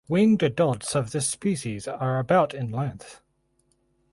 [0.09, 3.21] Winged adults of this species are about in length.